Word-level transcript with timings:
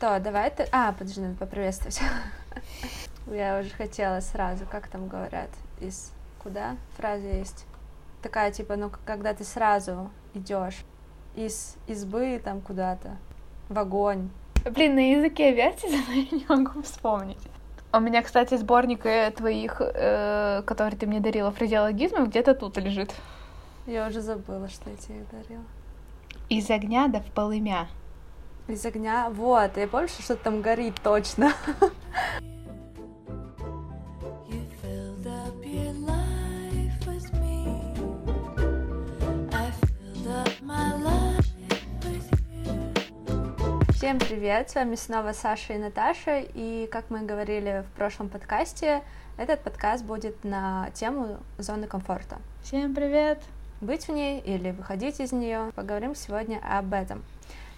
что, 0.00 0.18
давай 0.18 0.50
ты... 0.50 0.66
А, 0.72 0.92
подожди, 0.92 1.20
надо 1.20 1.36
поприветствовать. 1.36 2.00
Я 3.30 3.60
уже 3.60 3.68
хотела 3.68 4.20
сразу, 4.20 4.64
как 4.64 4.88
там 4.88 5.08
говорят, 5.08 5.50
из 5.78 6.12
куда 6.42 6.76
фраза 6.96 7.26
есть. 7.26 7.66
Такая, 8.22 8.50
типа, 8.50 8.76
ну, 8.76 8.90
когда 9.04 9.34
ты 9.34 9.44
сразу 9.44 10.10
идешь 10.32 10.78
из 11.36 11.76
избы 11.86 12.40
там 12.42 12.62
куда-то, 12.62 13.18
в 13.68 13.78
огонь. 13.78 14.30
Блин, 14.64 14.94
на 14.94 15.12
языке 15.12 15.52
вертится, 15.54 15.98
но 16.08 16.14
я 16.14 16.26
не 16.30 16.46
могу 16.48 16.80
вспомнить. 16.80 17.42
У 17.92 18.00
меня, 18.00 18.22
кстати, 18.22 18.56
сборник 18.56 19.04
э, 19.04 19.30
твоих, 19.32 19.82
э, 19.82 20.62
который 20.64 20.96
ты 20.96 21.06
мне 21.06 21.20
дарила, 21.20 21.50
фразеологизмов, 21.50 22.28
где-то 22.28 22.54
тут 22.54 22.78
лежит. 22.78 23.14
Я 23.86 24.06
уже 24.06 24.22
забыла, 24.22 24.70
что 24.70 24.88
я 24.88 24.96
тебе 24.96 25.18
их 25.18 25.30
дарила. 25.30 25.64
Из 26.48 26.70
огня 26.70 27.08
да 27.08 27.20
в 27.20 27.26
полымя. 27.32 27.86
Из 28.70 28.86
огня, 28.86 29.30
вот, 29.30 29.76
я 29.76 29.88
помню, 29.88 30.06
что 30.06 30.22
что-то 30.22 30.44
там 30.44 30.62
горит 30.62 30.94
точно. 31.02 31.52
Всем 43.88 44.20
привет, 44.20 44.70
с 44.70 44.76
вами 44.76 44.94
снова 44.94 45.32
Саша 45.32 45.72
и 45.72 45.78
Наташа, 45.78 46.38
и 46.38 46.86
как 46.92 47.10
мы 47.10 47.22
говорили 47.22 47.84
в 47.90 47.96
прошлом 47.96 48.28
подкасте, 48.28 49.02
этот 49.36 49.62
подкаст 49.62 50.04
будет 50.04 50.44
на 50.44 50.90
тему 50.94 51.38
зоны 51.58 51.88
комфорта. 51.88 52.38
Всем 52.62 52.94
привет! 52.94 53.42
Быть 53.80 54.06
в 54.06 54.12
ней 54.12 54.40
или 54.40 54.70
выходить 54.70 55.18
из 55.18 55.32
нее, 55.32 55.72
поговорим 55.74 56.14
сегодня 56.14 56.60
об 56.62 56.94
этом. 56.94 57.24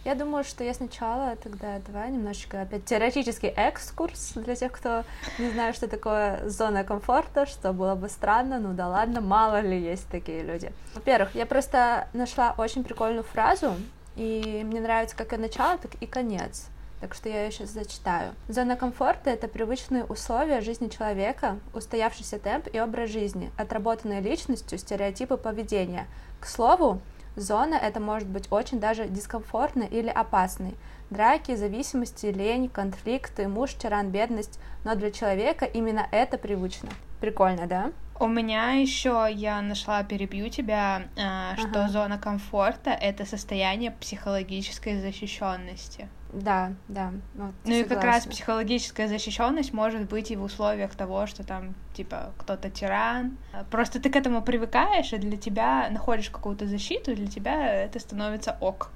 Я 0.05 0.17
думаю, 0.17 0.43
что 0.43 0.65
я 0.65 0.75
сначала 0.75 1.37
тогда 1.37 1.79
давай 1.87 2.11
немножечко 2.11 2.63
опять 2.63 2.85
теоретический 2.85 3.49
экскурс 3.49 4.33
для 4.35 4.57
тех, 4.57 4.73
кто 4.73 5.05
не 5.39 5.51
знает, 5.51 5.77
что 5.77 5.87
такое 5.87 6.49
зона 6.49 6.83
комфорта, 6.83 7.47
что 7.47 7.73
было 7.73 7.95
бы 7.95 8.09
странно, 8.09 8.59
ну 8.59 8.73
да 8.73 8.89
ладно, 8.89 9.21
мало 9.21 9.61
ли 9.61 9.81
есть 9.81 10.09
такие 10.09 10.43
люди. 10.43 10.73
Во-первых, 10.95 11.37
я 11.37 11.47
просто 11.47 12.09
нашла 12.15 12.53
очень 12.59 12.83
прикольную 12.83 13.23
фразу, 13.23 13.77
и 14.17 14.63
мне 14.65 14.81
нравится 14.81 15.17
как 15.17 15.33
и 15.35 15.37
начало, 15.37 15.79
так 15.79 15.95
и 16.01 16.07
конец. 16.07 16.67
Так 17.01 17.15
что 17.15 17.29
я 17.29 17.45
ее 17.45 17.53
сейчас 17.53 17.71
зачитаю. 17.71 18.33
Зона 18.49 18.77
комфорта— 18.77 19.31
это 19.31 19.49
привычные 19.49 20.05
условия 20.05 20.61
жизни 20.61 20.89
человека, 20.89 21.59
устоявшийся 21.75 22.39
темп 22.39 22.69
и 22.73 22.81
образ 22.81 23.11
жизни, 23.11 23.51
отработанные 23.57 24.21
личностью, 24.21 24.79
стереотипы 24.79 25.37
поведения. 25.37 26.07
К 26.41 26.47
слову, 26.47 27.01
зона 27.37 27.75
это 27.75 28.01
может 28.01 28.29
быть 28.29 28.51
очень 28.51 28.81
даже 28.81 29.09
дискомфортной 29.09 29.87
или 29.87 30.09
опасной. 30.09 30.75
Драки, 31.11 31.55
зависимости, 31.55 32.27
лень, 32.27 32.69
конфликты, 32.69 33.49
муж, 33.49 33.75
тиран, 33.75 34.11
бедность. 34.11 34.59
Но 34.85 34.95
для 34.95 35.11
человека 35.11 35.65
именно 35.65 36.07
это 36.11 36.39
привычно. 36.39 36.89
Прикольно, 37.21 37.67
да? 37.67 37.93
У 38.19 38.29
меня 38.29 38.73
еще 38.73 39.29
я 39.31 39.61
нашла, 39.63 40.05
перебью 40.05 40.49
тебя, 40.49 41.03
э, 41.17 41.57
что 41.57 41.83
ага. 41.85 41.89
зона 41.89 42.19
комфорта 42.19 42.91
это 42.91 43.27
состояние 43.27 43.91
психологической 43.91 45.01
защищенности. 45.01 46.09
Да, 46.33 46.73
да. 46.89 47.13
Вот, 47.35 47.53
ну 47.65 47.75
и 47.75 47.85
как 47.85 48.03
раз 48.03 48.27
психологическая 48.27 49.07
защищенность 49.07 49.73
может 49.73 50.09
быть 50.09 50.31
и 50.31 50.37
в 50.37 50.43
условиях 50.43 50.95
того, 50.95 51.27
что 51.27 51.45
там 51.45 51.75
типа 51.95 52.33
кто-то 52.39 52.71
тиран. 52.71 53.37
Просто 53.71 54.01
ты 54.01 54.11
к 54.11 54.17
этому 54.17 54.43
привыкаешь, 54.43 55.13
и 55.13 55.19
для 55.19 55.37
тебя 55.37 55.89
находишь 55.91 56.31
какую-то 56.31 56.67
защиту, 56.67 57.13
и 57.13 57.17
для 57.17 57.27
тебя 57.27 57.75
это 57.75 57.99
становится 57.99 58.57
ок. 58.61 58.91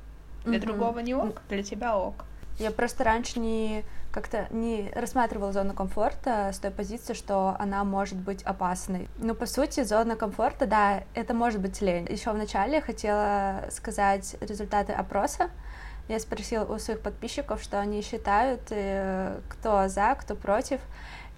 Для 0.44 0.58
угу. 0.58 0.66
другого 0.66 0.98
не 1.00 1.14
ок, 1.14 1.42
для 1.48 1.62
тебя 1.62 1.98
ок. 1.98 2.24
Я 2.58 2.70
просто 2.70 3.04
раньше 3.04 3.38
не 3.38 3.84
как-то 4.10 4.46
не 4.50 4.90
рассматривала 4.94 5.52
зону 5.52 5.74
комфорта 5.74 6.50
с 6.50 6.58
той 6.58 6.70
позиции, 6.70 7.12
что 7.12 7.54
она 7.58 7.84
может 7.84 8.16
быть 8.16 8.42
опасной. 8.44 9.10
Но 9.18 9.34
по 9.34 9.44
сути 9.44 9.84
зона 9.84 10.16
комфорта, 10.16 10.66
да, 10.66 11.02
это 11.12 11.34
может 11.34 11.60
быть 11.60 11.82
лень. 11.82 12.06
Еще 12.08 12.30
в 12.30 12.36
начале 12.38 12.80
хотела 12.80 13.66
сказать 13.70 14.36
результаты 14.40 14.94
опроса. 14.94 15.50
Я 16.08 16.20
спросила 16.20 16.64
у 16.64 16.78
своих 16.78 17.00
подписчиков, 17.00 17.62
что 17.62 17.80
они 17.80 18.02
считают, 18.02 18.60
э, 18.70 19.40
кто 19.48 19.88
за, 19.88 20.14
кто 20.14 20.36
против 20.36 20.80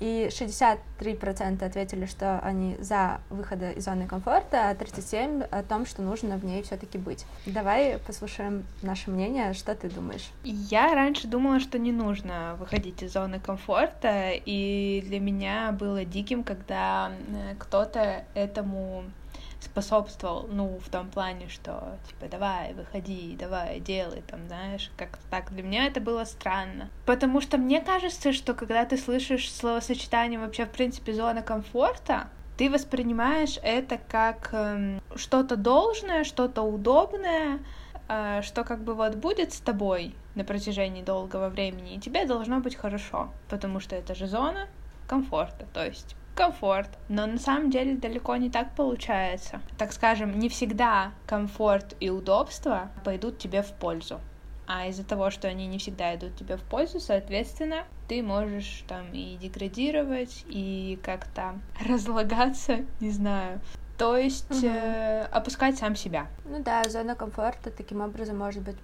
и 0.01 0.29
63% 0.31 1.65
ответили, 1.65 2.07
что 2.07 2.39
они 2.41 2.77
за 2.79 3.21
выхода 3.31 3.73
из 3.73 3.85
зоны 3.85 4.07
комфорта, 4.07 4.71
а 4.71 4.75
37% 4.75 5.49
о 5.51 5.63
том, 5.63 5.87
что 5.87 6.03
нужно 6.03 6.37
в 6.37 6.45
ней 6.45 6.63
все-таки 6.63 6.99
быть. 6.99 7.27
Давай 7.47 7.99
послушаем 8.07 8.65
наше 8.83 9.11
мнение, 9.11 9.53
что 9.55 9.75
ты 9.75 9.91
думаешь? 9.91 10.31
Я 10.45 10.95
раньше 10.95 11.27
думала, 11.27 11.59
что 11.59 11.79
не 11.79 11.93
нужно 11.93 12.57
выходить 12.59 13.03
из 13.03 13.13
зоны 13.13 13.41
комфорта, 13.41 14.33
и 14.33 15.03
для 15.07 15.19
меня 15.21 15.73
было 15.73 16.05
диким, 16.05 16.45
когда 16.45 17.11
э, 17.11 17.55
кто-то 17.59 18.25
этому 18.35 19.05
способствовал, 19.61 20.49
ну, 20.51 20.79
в 20.79 20.89
том 20.89 21.11
плане, 21.11 21.49
что, 21.49 21.99
типа, 22.09 22.27
давай, 22.31 22.75
выходи, 22.75 23.37
давай, 23.39 23.81
делай, 23.81 24.23
там, 24.23 24.47
знаешь, 24.47 24.91
как-то 24.97 25.23
так. 25.31 25.53
Для 25.53 25.63
меня 25.63 25.87
это 25.87 26.01
было 26.01 26.25
странно. 26.25 26.91
Потому 27.07 27.41
что 27.41 27.59
мне 27.59 27.81
кажется, 27.81 28.33
что 28.33 28.55
когда 28.55 28.85
ты 28.85 28.97
слышишь 28.97 29.53
словосочетание 29.53 30.39
вообще, 30.39 30.67
в 30.67 30.71
принципе, 30.71 31.13
зона 31.13 31.43
комфорта, 31.43 32.29
ты 32.57 32.71
воспринимаешь 32.71 33.59
это 33.63 33.99
как 33.99 34.51
э, 34.53 34.99
что-то 35.15 35.57
должное, 35.57 36.25
что-то 36.25 36.63
удобное, 36.63 37.61
э, 38.09 38.43
что 38.43 38.65
как 38.65 38.83
бы 38.83 38.95
вот 38.95 39.15
будет 39.15 39.53
с 39.53 39.61
тобой 39.61 40.15
на 40.35 40.45
протяжении 40.45 41.03
долгого 41.03 41.49
времени, 41.49 41.95
и 41.95 42.01
тебе 42.01 42.27
должно 42.27 42.61
быть 42.61 42.75
хорошо, 42.75 43.31
потому 43.49 43.79
что 43.81 43.95
это 43.95 44.15
же 44.15 44.27
зона 44.27 44.69
комфорта, 45.07 45.67
то 45.73 45.85
есть 45.87 46.17
комфорт. 46.39 46.89
Но 47.09 47.27
на 47.27 47.39
самом 47.39 47.69
деле 47.69 47.97
далеко 47.97 48.37
не 48.37 48.49
так 48.49 48.75
получается. 48.77 49.61
Так 49.77 49.93
скажем, 49.93 50.39
не 50.39 50.49
всегда 50.49 51.13
комфорт 51.27 51.97
и 51.99 52.11
удобство 52.11 52.91
пойдут 53.05 53.39
тебе 53.39 53.63
в 53.63 53.73
пользу. 53.73 54.21
А 54.69 54.87
из-за 54.87 55.05
того, 55.05 55.31
что 55.31 55.49
они 55.49 55.67
не 55.67 55.79
всегда 55.79 56.15
идут 56.15 56.37
тебе 56.37 56.57
в 56.57 56.63
пользу, 56.63 57.01
соответственно, 57.01 57.85
ты 58.07 58.23
можешь 58.23 58.85
там 58.87 59.13
и 59.13 59.37
деградировать, 59.37 60.45
и 60.47 60.99
как-то 61.03 61.55
разлагаться, 61.85 62.85
не 63.01 63.11
знаю. 63.11 63.61
То 63.97 64.17
есть 64.17 64.51
угу. 64.51 64.69
э, 64.69 65.23
опускать 65.33 65.77
сам 65.77 65.97
себя. 65.97 66.29
Ну 66.45 66.63
да, 66.63 66.85
зона 66.85 67.17
комфорта 67.17 67.71
таким 67.71 68.01
образом 68.01 68.39
может 68.39 68.63
быть 68.63 68.77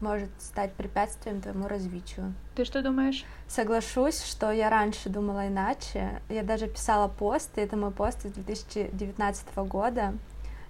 может 0.00 0.30
стать 0.38 0.72
препятствием 0.72 1.40
твоему 1.40 1.68
развитию. 1.68 2.34
Ты 2.54 2.64
что 2.64 2.82
думаешь? 2.82 3.24
Соглашусь, 3.48 4.22
что 4.22 4.50
я 4.50 4.70
раньше 4.70 5.08
думала 5.08 5.48
иначе. 5.48 6.20
Я 6.28 6.42
даже 6.42 6.66
писала 6.66 7.08
пост, 7.08 7.56
и 7.56 7.60
это 7.60 7.76
мой 7.76 7.90
пост 7.90 8.24
из 8.24 8.32
2019 8.32 9.56
года. 9.68 10.14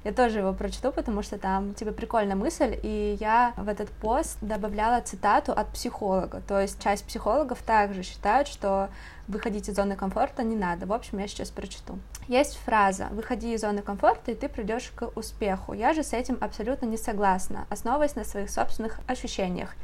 Я 0.06 0.12
тоже 0.12 0.38
его 0.38 0.52
прочту, 0.52 0.92
потому 0.92 1.22
что 1.22 1.36
там 1.36 1.74
типа 1.74 1.90
прикольная 1.90 2.36
мысль, 2.36 2.78
и 2.80 3.16
я 3.18 3.54
в 3.56 3.66
этот 3.66 3.90
пост 3.90 4.38
добавляла 4.40 5.00
цитату 5.00 5.50
от 5.50 5.66
психолога. 5.72 6.40
То 6.46 6.60
есть 6.60 6.80
часть 6.80 7.04
психологов 7.04 7.60
также 7.60 8.04
считают, 8.04 8.46
что 8.46 8.88
выходить 9.26 9.68
из 9.68 9.74
зоны 9.74 9.96
комфорта 9.96 10.44
не 10.44 10.54
надо. 10.54 10.86
В 10.86 10.92
общем, 10.92 11.18
я 11.18 11.26
сейчас 11.26 11.50
прочту. 11.50 11.98
Есть 12.28 12.56
фраза 12.58 13.08
«выходи 13.10 13.52
из 13.52 13.62
зоны 13.62 13.82
комфорта, 13.82 14.30
и 14.30 14.36
ты 14.36 14.48
придешь 14.48 14.92
к 14.94 15.10
успеху». 15.16 15.72
Я 15.72 15.92
же 15.92 16.04
с 16.04 16.12
этим 16.12 16.38
абсолютно 16.40 16.86
не 16.86 16.98
согласна, 16.98 17.66
основываясь 17.68 18.14
на 18.14 18.22
своих 18.22 18.48
собственных 18.48 19.00
ощущениях. 19.08 19.74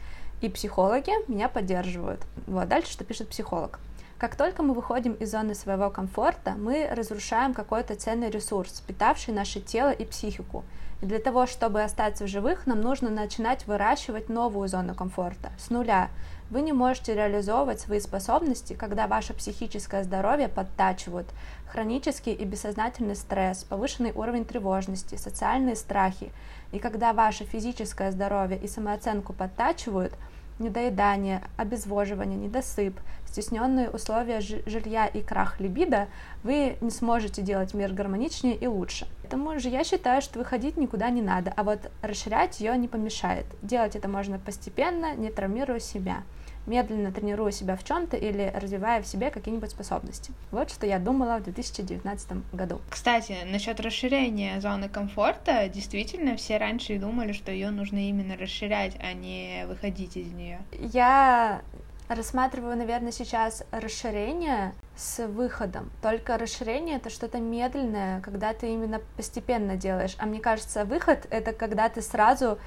И 0.40 0.48
психологи 0.48 1.10
меня 1.28 1.48
поддерживают. 1.48 2.20
Вот 2.46 2.68
дальше, 2.68 2.92
что 2.92 3.02
пишет 3.02 3.28
психолог. 3.28 3.80
Как 4.22 4.36
только 4.36 4.62
мы 4.62 4.72
выходим 4.72 5.14
из 5.14 5.32
зоны 5.32 5.52
своего 5.56 5.90
комфорта, 5.90 6.52
мы 6.56 6.88
разрушаем 6.88 7.54
какой-то 7.54 7.96
ценный 7.96 8.30
ресурс, 8.30 8.80
питавший 8.86 9.34
наше 9.34 9.60
тело 9.60 9.90
и 9.90 10.04
психику. 10.04 10.62
И 11.00 11.06
для 11.06 11.18
того, 11.18 11.46
чтобы 11.46 11.82
остаться 11.82 12.22
в 12.22 12.28
живых, 12.28 12.64
нам 12.68 12.82
нужно 12.82 13.10
начинать 13.10 13.66
выращивать 13.66 14.28
новую 14.28 14.68
зону 14.68 14.94
комфорта 14.94 15.50
с 15.58 15.70
нуля. 15.70 16.08
Вы 16.50 16.60
не 16.60 16.72
можете 16.72 17.16
реализовывать 17.16 17.80
свои 17.80 17.98
способности, 17.98 18.74
когда 18.74 19.08
ваше 19.08 19.34
психическое 19.34 20.04
здоровье 20.04 20.46
подтачивают 20.46 21.26
хронический 21.66 22.32
и 22.32 22.44
бессознательный 22.44 23.16
стресс, 23.16 23.64
повышенный 23.64 24.12
уровень 24.12 24.44
тревожности, 24.44 25.16
социальные 25.16 25.74
страхи. 25.74 26.30
И 26.70 26.78
когда 26.78 27.12
ваше 27.12 27.42
физическое 27.42 28.12
здоровье 28.12 28.56
и 28.56 28.68
самооценку 28.68 29.32
подтачивают– 29.32 30.12
недоедание, 30.58 31.42
обезвоживание, 31.56 32.38
недосып, 32.38 32.98
стесненные 33.26 33.88
условия 33.88 34.40
жилья 34.40 35.06
и 35.06 35.22
крах 35.22 35.58
либидо, 35.60 36.08
вы 36.42 36.76
не 36.80 36.90
сможете 36.90 37.42
делать 37.42 37.74
мир 37.74 37.92
гармоничнее 37.92 38.56
и 38.56 38.66
лучше. 38.66 39.06
Поэтому 39.22 39.58
же 39.58 39.70
я 39.70 39.84
считаю, 39.84 40.20
что 40.20 40.38
выходить 40.38 40.76
никуда 40.76 41.08
не 41.08 41.22
надо, 41.22 41.52
а 41.56 41.62
вот 41.62 41.90
расширять 42.02 42.60
ее 42.60 42.76
не 42.76 42.88
помешает. 42.88 43.46
Делать 43.62 43.96
это 43.96 44.08
можно 44.08 44.38
постепенно, 44.38 45.14
не 45.14 45.30
травмируя 45.30 45.80
себя 45.80 46.22
медленно 46.66 47.12
тренируя 47.12 47.50
себя 47.50 47.76
в 47.76 47.84
чем-то 47.84 48.16
или 48.16 48.50
развивая 48.54 49.02
в 49.02 49.06
себе 49.06 49.30
какие-нибудь 49.30 49.70
способности. 49.70 50.32
Вот 50.50 50.70
что 50.70 50.86
я 50.86 50.98
думала 50.98 51.38
в 51.38 51.44
2019 51.44 52.52
году. 52.52 52.80
Кстати, 52.90 53.36
насчет 53.46 53.80
расширения 53.80 54.60
зоны 54.60 54.88
комфорта, 54.88 55.68
действительно, 55.68 56.36
все 56.36 56.58
раньше 56.58 56.98
думали, 56.98 57.32
что 57.32 57.50
ее 57.50 57.70
нужно 57.70 58.08
именно 58.08 58.36
расширять, 58.36 58.96
а 59.00 59.12
не 59.12 59.64
выходить 59.66 60.16
из 60.16 60.32
нее. 60.32 60.60
Я 60.72 61.62
рассматриваю, 62.08 62.76
наверное, 62.76 63.12
сейчас 63.12 63.64
расширение 63.70 64.74
с 64.96 65.26
выходом. 65.26 65.90
Только 66.02 66.38
расширение 66.38 66.96
это 66.96 67.10
что-то 67.10 67.38
медленное, 67.38 68.20
когда 68.20 68.52
ты 68.52 68.72
именно 68.72 69.00
постепенно 69.16 69.76
делаешь. 69.76 70.14
А 70.18 70.26
мне 70.26 70.40
кажется, 70.40 70.84
выход 70.84 71.26
это 71.30 71.52
когда 71.52 71.88
ты 71.88 72.02
сразу, 72.02 72.58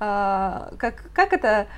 э, 0.00 0.72
как 0.78 1.10
как 1.12 1.32
это 1.32 1.68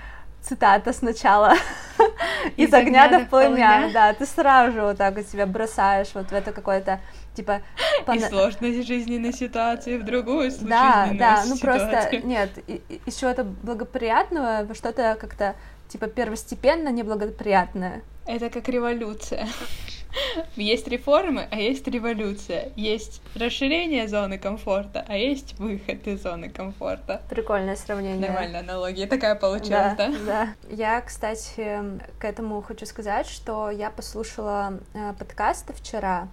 цитата 0.43 0.93
сначала. 0.93 1.55
Из, 2.57 2.69
из 2.69 2.75
огня, 2.75 3.05
огня 3.05 3.19
до 3.19 3.27
пламя, 3.27 3.91
да, 3.93 4.15
ты 4.15 4.25
сразу 4.25 4.73
же 4.73 4.83
вот 4.83 4.97
так 4.97 5.15
вот 5.15 5.27
себя 5.27 5.45
бросаешь 5.45 6.09
вот 6.15 6.31
в 6.31 6.33
это 6.33 6.53
какое-то 6.53 6.99
типа 7.35 7.61
пон... 8.07 8.17
и 8.17 8.21
сложность 8.21 8.87
жизненной 8.87 9.35
ситуации 9.35 9.99
в 9.99 10.05
другую 10.05 10.51
да 10.63 11.11
да 11.13 11.45
ну 11.47 11.59
просто 11.59 12.09
нет 12.25 12.51
из 13.07 13.17
чего-то 13.17 13.45
благоприятного 13.45 14.65
во 14.67 14.75
что-то 14.75 15.17
как-то 15.21 15.55
типа 15.89 16.07
первостепенно 16.07 16.89
неблагоприятное. 16.89 18.03
Это 18.27 18.49
как 18.49 18.69
революция 18.69 19.47
есть 20.57 20.89
реформы, 20.89 21.47
а 21.51 21.57
есть 21.57 21.87
революция. 21.87 22.73
Есть 22.77 23.23
расширение 23.35 24.09
зоны 24.09 24.39
комфорта, 24.39 25.05
а 25.09 25.17
есть 25.17 25.59
выход 25.59 26.07
из 26.07 26.23
зоны 26.23 26.51
комфорта. 26.51 27.23
Прикольное 27.29 27.77
сравнение. 27.77 28.29
Нормальная 28.29 28.61
аналогия 28.61 29.07
такая 29.07 29.35
получилась, 29.35 29.95
да? 29.97 30.09
Да, 30.09 30.15
да. 30.27 30.49
Я, 30.71 31.01
кстати, 31.01 31.81
к 32.19 32.25
этому 32.25 32.63
хочу 32.63 32.87
сказать, 32.87 33.27
что 33.27 33.71
я 33.71 33.91
послушала 33.91 34.79
э, 34.95 35.15
подкасты 35.19 35.73
вчера, 35.73 36.29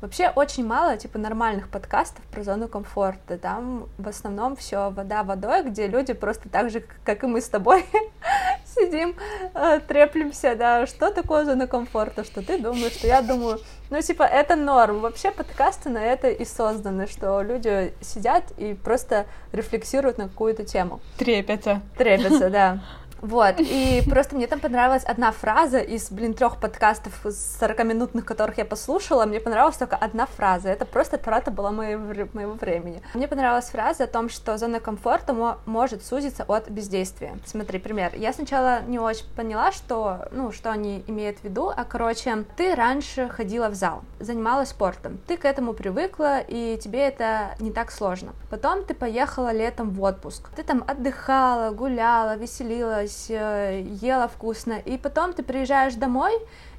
Вообще 0.00 0.28
очень 0.28 0.66
мало, 0.66 0.98
типа, 0.98 1.18
нормальных 1.18 1.68
подкастов 1.68 2.22
про 2.26 2.42
зону 2.42 2.68
комфорта. 2.68 3.38
Там 3.38 3.88
в 3.96 4.06
основном 4.06 4.54
все 4.54 4.90
вода 4.90 5.22
водой, 5.22 5.64
где 5.64 5.86
люди 5.86 6.12
просто 6.12 6.50
так 6.50 6.70
же, 6.70 6.84
как 7.02 7.24
и 7.24 7.26
мы 7.26 7.40
с 7.40 7.48
тобой, 7.48 7.84
сидим, 8.76 9.16
э, 9.54 9.80
треплемся, 9.86 10.54
да, 10.54 10.86
что 10.86 11.10
такое 11.10 11.44
зона 11.44 11.66
комфорта, 11.66 12.24
что 12.24 12.42
ты 12.42 12.58
думаешь, 12.58 12.92
что 12.92 13.06
я 13.06 13.22
думаю. 13.22 13.58
Ну, 13.90 14.00
типа, 14.00 14.24
это 14.24 14.56
норм. 14.56 15.00
Вообще 15.00 15.30
подкасты 15.30 15.90
на 15.90 16.04
это 16.04 16.28
и 16.28 16.44
созданы, 16.44 17.06
что 17.06 17.42
люди 17.42 17.94
сидят 18.00 18.44
и 18.56 18.74
просто 18.74 19.26
рефлексируют 19.52 20.18
на 20.18 20.28
какую-то 20.28 20.64
тему. 20.64 21.00
Трепятся. 21.18 21.80
Трепятся, 21.96 22.50
да. 22.50 22.80
Вот, 23.26 23.56
и 23.58 24.04
просто 24.08 24.36
мне 24.36 24.46
там 24.46 24.60
понравилась 24.60 25.02
одна 25.02 25.32
фраза 25.32 25.78
из, 25.78 26.12
блин, 26.12 26.32
трех 26.32 26.58
подкастов 26.58 27.26
40-минутных, 27.26 28.24
которых 28.24 28.58
я 28.58 28.64
послушала, 28.64 29.26
мне 29.26 29.40
понравилась 29.40 29.76
только 29.76 29.96
одна 29.96 30.26
фраза, 30.26 30.68
это 30.68 30.86
просто 30.86 31.18
трата 31.18 31.50
была 31.50 31.72
моего, 31.72 32.28
моего 32.32 32.52
времени. 32.52 33.02
Мне 33.14 33.26
понравилась 33.26 33.64
фраза 33.64 34.04
о 34.04 34.06
том, 34.06 34.28
что 34.28 34.56
зона 34.58 34.78
комфорта 34.78 35.34
может 35.66 36.04
сузиться 36.04 36.44
от 36.46 36.70
бездействия. 36.70 37.36
Смотри, 37.44 37.80
пример. 37.80 38.12
Я 38.14 38.32
сначала 38.32 38.82
не 38.82 39.00
очень 39.00 39.26
поняла, 39.34 39.72
что, 39.72 40.28
ну, 40.30 40.52
что 40.52 40.70
они 40.70 41.02
имеют 41.08 41.38
в 41.38 41.44
виду, 41.44 41.72
а, 41.76 41.84
короче, 41.84 42.44
ты 42.56 42.76
раньше 42.76 43.28
ходила 43.28 43.70
в 43.70 43.74
зал, 43.74 44.02
занималась 44.20 44.68
спортом, 44.68 45.18
ты 45.26 45.36
к 45.36 45.46
этому 45.46 45.72
привыкла, 45.72 46.38
и 46.38 46.78
тебе 46.78 47.00
это 47.00 47.56
не 47.58 47.72
так 47.72 47.90
сложно. 47.90 48.34
Потом 48.50 48.84
ты 48.84 48.94
поехала 48.94 49.52
летом 49.52 49.90
в 49.90 50.00
отпуск, 50.00 50.48
ты 50.54 50.62
там 50.62 50.84
отдыхала, 50.86 51.72
гуляла, 51.72 52.36
веселилась, 52.36 53.15
кушалась, 53.16 53.26
э, 53.28 53.82
ела 54.00 54.28
вкусно, 54.28 54.74
и 54.74 54.98
потом 54.98 55.32
ты 55.32 55.42
приезжаешь 55.42 55.94
домой, 55.94 56.32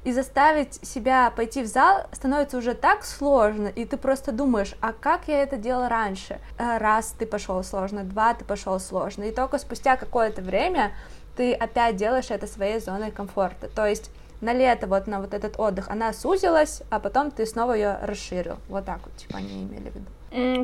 и 0.04 0.12
заставить 0.12 0.74
себя 0.86 1.30
пойти 1.30 1.62
в 1.62 1.66
зал 1.66 2.06
становится 2.12 2.56
уже 2.58 2.74
так 2.74 3.04
сложно, 3.04 3.68
и 3.68 3.84
ты 3.84 3.96
просто 3.96 4.32
думаешь, 4.32 4.74
а 4.80 4.92
как 4.92 5.28
я 5.28 5.42
это 5.42 5.56
делала 5.56 5.88
раньше? 5.88 6.40
Э, 6.58 6.78
раз 6.78 7.14
ты 7.18 7.26
пошел 7.26 7.62
сложно, 7.62 8.04
два 8.04 8.34
ты 8.34 8.44
пошел 8.44 8.78
сложно, 8.80 9.24
и 9.24 9.32
только 9.32 9.58
спустя 9.58 9.96
какое-то 9.96 10.42
время 10.42 10.92
ты 11.36 11.52
опять 11.52 11.96
делаешь 11.96 12.30
это 12.30 12.46
своей 12.46 12.80
зоной 12.80 13.10
комфорта. 13.10 13.68
То 13.68 13.86
есть 13.86 14.10
на 14.40 14.52
лето 14.52 14.86
вот 14.86 15.06
на 15.06 15.20
вот 15.20 15.34
этот 15.34 15.58
отдых 15.58 15.88
она 15.88 16.12
сузилась, 16.12 16.82
а 16.90 17.00
потом 17.00 17.30
ты 17.30 17.46
снова 17.46 17.72
ее 17.72 17.98
расширил. 18.02 18.56
Вот 18.68 18.84
так 18.84 19.00
вот, 19.04 19.16
типа, 19.16 19.38
они 19.38 19.62
имели 19.62 19.90
в 19.90 19.94
виду. 19.94 20.06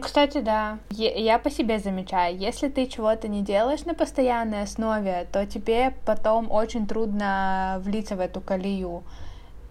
Кстати, 0.03 0.39
да. 0.41 0.79
Я 0.91 1.39
по 1.39 1.51
себе 1.51 1.79
замечаю, 1.79 2.37
если 2.37 2.69
ты 2.69 2.87
чего-то 2.87 3.29
не 3.29 3.43
делаешь 3.43 3.85
на 3.85 3.95
постоянной 3.95 4.63
основе, 4.63 5.27
то 5.33 5.47
тебе 5.47 5.95
потом 6.05 6.51
очень 6.51 6.87
трудно 6.87 7.81
влиться 7.83 8.15
в 8.15 8.21
эту 8.21 8.41
колею. 8.41 9.03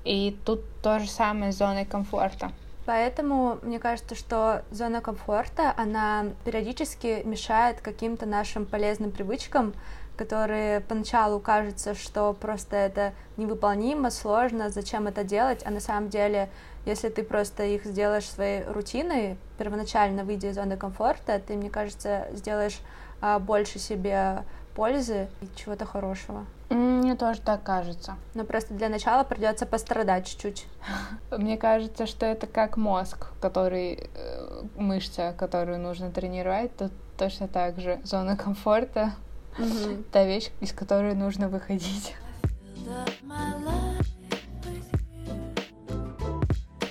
И 0.03 0.35
тут 0.45 0.61
то 0.81 0.99
же 0.99 1.07
самое 1.07 1.51
с 1.51 1.57
зоной 1.57 1.85
комфорта. 1.85 2.51
Поэтому 2.85 3.59
мне 3.61 3.79
кажется, 3.79 4.15
что 4.15 4.63
зона 4.69 4.99
комфорта, 4.99 5.73
она 5.77 6.25
периодически 6.43 7.21
мешает 7.23 7.79
каким-то 7.79 8.25
нашим 8.25 8.65
полезным 8.65 9.11
привычкам, 9.11 9.73
которые 10.15 10.81
поначалу 10.81 11.39
кажется, 11.39 11.95
что 11.95 12.33
просто 12.33 12.75
это 12.75 13.13
невыполнимо, 13.37 14.11
сложно, 14.11 14.69
зачем 14.69 15.07
это 15.07 15.23
делать, 15.23 15.61
а 15.65 15.71
на 15.71 15.79
самом 15.79 16.09
деле 16.09 16.49
если 16.85 17.09
ты 17.09 17.23
просто 17.23 17.63
их 17.63 17.85
сделаешь 17.85 18.25
своей 18.25 18.63
рутиной, 18.65 19.37
первоначально 19.57 20.23
выйдя 20.23 20.49
из 20.49 20.55
зоны 20.55 20.75
комфорта, 20.75 21.39
ты, 21.39 21.55
мне 21.55 21.69
кажется, 21.69 22.27
сделаешь 22.33 22.79
а, 23.21 23.39
больше 23.39 23.79
себе 23.79 24.43
пользы 24.75 25.29
и 25.41 25.47
чего-то 25.55 25.85
хорошего. 25.85 26.45
Мне 26.69 27.15
тоже 27.15 27.39
так 27.39 27.63
кажется. 27.63 28.15
Но 28.33 28.43
просто 28.43 28.73
для 28.73 28.89
начала 28.89 29.23
придется 29.23 29.65
пострадать 29.65 30.27
чуть-чуть. 30.27 30.65
Мне 31.31 31.55
кажется, 31.57 32.07
что 32.07 32.25
это 32.25 32.47
как 32.47 32.77
мозг, 32.77 33.27
который 33.39 34.09
э, 34.15 34.63
мышца, 34.75 35.35
которую 35.37 35.79
нужно 35.79 36.09
тренировать, 36.11 36.75
тут 36.75 36.91
точно 37.17 37.47
так 37.47 37.79
же 37.79 38.01
зона 38.03 38.35
комфорта, 38.35 39.13
mm 39.57 40.03
та 40.11 40.25
вещь, 40.25 40.51
из 40.61 40.71
которой 40.73 41.15
нужно 41.15 41.49
выходить. 41.49 42.15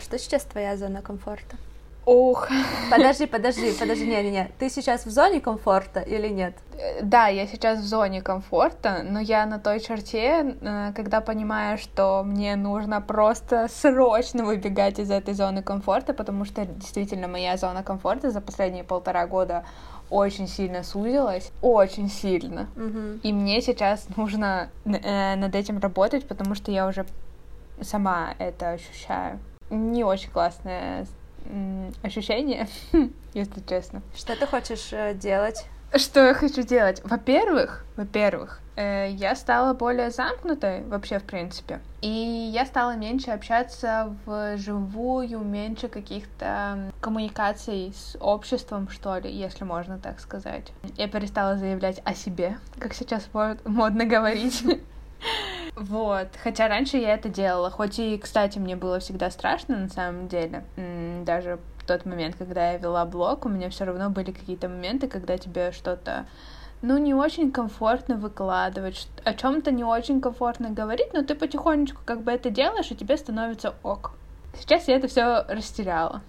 Что 0.03 0.19
сейчас 0.19 0.44
твоя 0.44 0.76
зона 0.76 1.03
комфорта? 1.03 1.56
Ох. 2.05 2.49
Подожди, 2.91 3.26
подожди, 3.26 3.73
подожди, 3.79 4.06
не, 4.06 4.23
не, 4.23 4.31
не. 4.31 4.50
Ты 4.59 4.69
сейчас 4.69 5.06
в 5.06 5.11
зоне 5.11 5.41
комфорта 5.41 6.00
или 6.00 6.29
нет? 6.29 6.55
Да, 7.00 7.29
я 7.29 7.47
сейчас 7.47 7.79
в 7.79 7.87
зоне 7.87 8.20
комфорта, 8.23 9.03
но 9.05 9.20
я 9.20 9.47
на 9.47 9.61
той 9.61 9.79
черте, 9.79 10.56
э, 10.61 10.93
когда 10.97 11.20
понимаю, 11.20 11.79
что 11.79 12.25
мне 12.25 12.56
нужно 12.56 13.00
просто 13.00 13.69
срочно 13.69 14.44
выбегать 14.44 14.99
из 14.99 15.12
этой 15.12 15.35
зоны 15.35 15.62
комфорта, 15.62 16.12
потому 16.12 16.44
что 16.44 16.67
действительно 16.67 17.29
моя 17.29 17.56
зона 17.56 17.85
комфорта 17.85 18.31
за 18.31 18.41
последние 18.41 18.82
полтора 18.82 19.26
года 19.29 19.64
очень 20.12 20.47
сильно 20.47 20.82
сузилась, 20.82 21.50
очень 21.62 22.09
сильно. 22.09 22.69
Угу. 22.76 23.20
И 23.23 23.32
мне 23.32 23.62
сейчас 23.62 24.06
нужно 24.17 24.69
э, 24.85 25.37
над 25.37 25.55
этим 25.55 25.79
работать, 25.79 26.29
потому 26.29 26.55
что 26.55 26.70
я 26.70 26.87
уже 26.87 27.06
сама 27.81 28.35
это 28.38 28.71
ощущаю 28.73 29.40
не 29.73 30.04
очень 30.04 30.31
классное 30.31 31.07
ощущение, 32.02 32.69
если 33.35 33.61
честно. 33.69 34.02
Что 34.14 34.37
ты 34.37 34.47
хочешь 34.47 34.92
э, 34.92 35.14
делать? 35.14 35.64
Что 35.94 36.25
я 36.26 36.32
хочу 36.32 36.62
делать? 36.62 37.02
Во-первых, 37.04 37.84
во-первых, 37.96 38.61
э, 38.76 39.11
я 39.11 39.37
стала 39.37 39.75
более 39.75 40.11
замкнутой 40.11 40.84
вообще, 40.84 41.18
в 41.18 41.25
принципе. 41.25 41.80
И 42.00 42.08
я 42.08 42.64
стала 42.64 42.96
меньше 42.96 43.30
общаться 43.30 44.16
вживую, 44.25 45.40
меньше 45.40 45.88
каких-то 45.88 46.90
коммуникаций 47.02 47.92
с 47.94 48.16
обществом, 48.20 48.88
что 48.88 49.18
ли, 49.18 49.30
если 49.30 49.64
можно 49.64 49.99
так 49.99 50.20
сказать. 50.20 50.72
Я 50.96 51.08
перестала 51.08 51.58
заявлять 51.58 52.00
о 52.04 52.14
себе, 52.14 52.56
как 52.78 52.94
сейчас 52.94 53.28
модно 53.64 54.06
говорить. 54.06 54.64
Вот. 55.76 56.28
Хотя 56.42 56.68
раньше 56.68 56.96
я 56.99 57.14
это 57.14 57.28
делала. 57.28 57.70
Хоть 57.70 57.99
и, 57.99 58.18
кстати, 58.18 58.58
мне 58.58 58.76
было 58.76 58.99
всегда 58.99 59.30
страшно 59.30 59.76
на 59.76 59.88
самом 59.88 60.28
деле. 60.28 60.64
Даже 61.25 61.61
тот 61.86 62.04
момент, 62.06 62.36
когда 62.36 62.72
я 62.72 62.78
вела 62.78 63.04
блог, 63.04 63.46
у 63.46 63.48
меня 63.48 63.70
все 63.70 63.84
равно 63.84 64.10
были 64.10 64.30
какие-то 64.30 64.68
моменты, 64.68 65.08
когда 65.08 65.38
тебе 65.38 65.72
что-то 65.72 66.26
ну, 66.82 66.98
не 66.98 67.14
очень 67.14 67.52
комфортно 67.52 68.16
выкладывать, 68.16 69.08
о 69.24 69.34
чем-то 69.34 69.70
не 69.70 69.84
очень 69.84 70.20
комфортно 70.20 70.70
говорить, 70.70 71.12
но 71.12 71.22
ты 71.22 71.34
потихонечку 71.34 72.02
как 72.04 72.22
бы 72.22 72.32
это 72.32 72.50
делаешь, 72.50 72.90
и 72.90 72.96
тебе 72.96 73.16
становится 73.16 73.74
ок. 73.82 74.12
Сейчас 74.58 74.88
я 74.88 74.96
это 74.96 75.08
все 75.08 75.44
растеряла. 75.48 76.22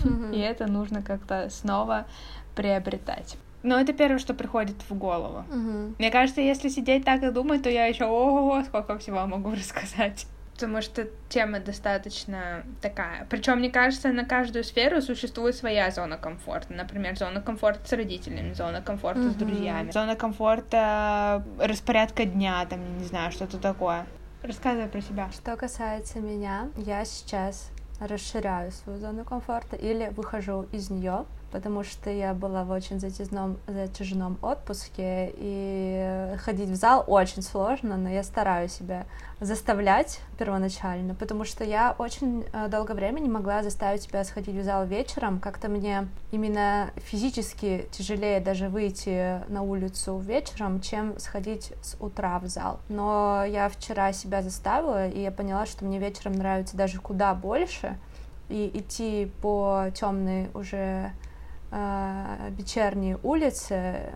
Mm-hmm. 0.00 0.34
И 0.34 0.38
это 0.40 0.66
нужно 0.66 1.02
как-то 1.02 1.48
снова 1.48 2.06
приобретать. 2.54 3.36
Но 3.62 3.78
это 3.78 3.92
первое, 3.92 4.18
что 4.18 4.34
приходит 4.34 4.76
в 4.88 4.94
голову. 4.94 5.44
Угу. 5.50 5.94
Мне 5.98 6.10
кажется, 6.10 6.40
если 6.40 6.68
сидеть 6.68 7.04
так 7.04 7.22
и 7.22 7.30
думать, 7.30 7.62
то 7.62 7.68
я 7.68 7.86
еще 7.86 8.06
ого, 8.06 8.62
сколько 8.64 8.98
всего 8.98 9.26
могу 9.26 9.50
рассказать. 9.54 10.26
Потому 10.60 10.82
что 10.82 11.08
тема 11.30 11.58
достаточно 11.58 12.64
такая. 12.82 13.26
Причем, 13.30 13.58
мне 13.58 13.70
кажется, 13.70 14.08
на 14.12 14.26
каждую 14.26 14.62
сферу 14.62 15.00
существует 15.00 15.56
своя 15.56 15.90
зона 15.90 16.18
комфорта. 16.18 16.74
Например, 16.74 17.16
зона 17.16 17.40
комфорта 17.40 17.88
с 17.88 17.92
родителями, 17.94 18.52
зона 18.52 18.82
комфорта 18.82 19.20
mm-hmm. 19.20 19.30
с 19.30 19.34
друзьями, 19.36 19.90
зона 19.90 20.16
комфорта 20.16 21.42
распорядка 21.58 22.26
дня, 22.26 22.66
там, 22.66 22.98
не 22.98 23.04
знаю, 23.04 23.32
что-то 23.32 23.56
такое. 23.56 24.06
Рассказывай 24.42 24.88
про 24.88 25.00
себя. 25.00 25.30
Что 25.32 25.56
касается 25.56 26.20
меня, 26.20 26.68
я 26.76 27.06
сейчас 27.06 27.70
расширяю 27.98 28.70
свою 28.70 28.98
зону 28.98 29.24
комфорта 29.24 29.76
или 29.76 30.08
выхожу 30.14 30.66
из 30.72 30.90
нее 30.90 31.24
потому 31.50 31.84
что 31.84 32.10
я 32.10 32.34
была 32.34 32.64
в 32.64 32.70
очень 32.70 33.00
затяжном, 33.00 33.58
затяжном 33.66 34.38
отпуске, 34.42 35.32
и 35.36 36.36
ходить 36.38 36.68
в 36.68 36.76
зал 36.76 37.04
очень 37.06 37.42
сложно, 37.42 37.96
но 37.96 38.08
я 38.08 38.22
стараюсь 38.22 38.72
себя 38.72 39.06
заставлять 39.40 40.20
первоначально, 40.38 41.14
потому 41.14 41.44
что 41.44 41.64
я 41.64 41.94
очень 41.98 42.44
э, 42.52 42.68
долгое 42.68 42.94
время 42.94 43.20
не 43.20 43.28
могла 43.28 43.62
заставить 43.62 44.02
себя 44.02 44.22
сходить 44.24 44.54
в 44.54 44.62
зал 44.62 44.86
вечером, 44.86 45.40
как-то 45.40 45.68
мне 45.68 46.08
именно 46.30 46.90
физически 46.96 47.88
тяжелее 47.90 48.40
даже 48.40 48.68
выйти 48.68 49.40
на 49.48 49.62
улицу 49.62 50.18
вечером, 50.18 50.80
чем 50.80 51.18
сходить 51.18 51.72
с 51.82 51.96
утра 52.00 52.38
в 52.38 52.46
зал. 52.48 52.80
Но 52.88 53.44
я 53.46 53.68
вчера 53.68 54.12
себя 54.12 54.42
заставила, 54.42 55.08
и 55.08 55.20
я 55.20 55.30
поняла, 55.30 55.66
что 55.66 55.84
мне 55.84 55.98
вечером 55.98 56.34
нравится 56.34 56.76
даже 56.76 57.00
куда 57.00 57.34
больше, 57.34 57.98
и 58.50 58.70
идти 58.74 59.30
по 59.40 59.86
темной 59.94 60.50
уже 60.54 61.12
э, 61.70 62.50
вечерние 62.50 63.18
улицы 63.22 64.12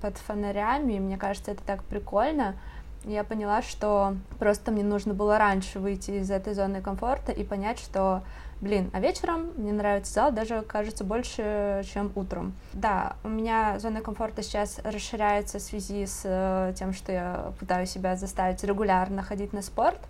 под 0.00 0.16
фонарями, 0.18 0.98
мне 0.98 1.16
кажется, 1.16 1.52
это 1.52 1.62
так 1.64 1.84
прикольно. 1.84 2.56
Я 3.04 3.24
поняла, 3.24 3.62
что 3.62 4.14
просто 4.38 4.70
мне 4.70 4.84
нужно 4.84 5.14
было 5.14 5.38
раньше 5.38 5.78
выйти 5.78 6.12
из 6.12 6.30
этой 6.30 6.52
зоны 6.52 6.82
комфорта 6.82 7.32
и 7.32 7.44
понять, 7.44 7.78
что, 7.78 8.22
блин, 8.60 8.90
а 8.92 9.00
вечером 9.00 9.52
мне 9.56 9.72
нравится 9.72 10.12
зал 10.12 10.32
даже, 10.32 10.60
кажется, 10.62 11.02
больше, 11.02 11.82
чем 11.90 12.12
утром. 12.14 12.52
Да, 12.74 13.16
у 13.24 13.28
меня 13.28 13.78
зона 13.78 14.02
комфорта 14.02 14.42
сейчас 14.42 14.80
расширяется 14.84 15.58
в 15.58 15.62
связи 15.62 16.04
с 16.04 16.22
э, 16.24 16.74
тем, 16.76 16.92
что 16.92 17.10
я 17.10 17.52
пытаюсь 17.58 17.90
себя 17.90 18.16
заставить 18.16 18.62
регулярно 18.64 19.22
ходить 19.22 19.54
на 19.54 19.62
спорт, 19.62 20.00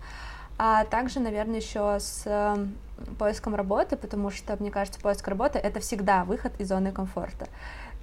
а 0.57 0.83
также, 0.83 1.21
наверное, 1.21 1.61
еще 1.61 1.97
с 1.97 2.23
э, 2.25 2.67
поиском 3.17 3.55
работы, 3.55 3.97
потому 3.97 4.29
что, 4.31 4.55
мне 4.59 4.71
кажется, 4.71 4.99
поиск 4.99 5.27
работы— 5.27 5.59
это 5.63 5.79
всегда 5.79 6.23
выход 6.23 6.53
из 6.59 6.69
зоны 6.69 6.91
комфорта. 6.91 7.47